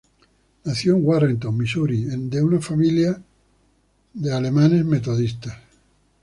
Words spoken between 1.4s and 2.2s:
Missouri,